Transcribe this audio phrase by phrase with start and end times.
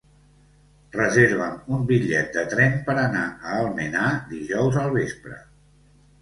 [0.93, 5.39] Reserva'm un bitllet de tren per anar a Almenar dijous al vespre.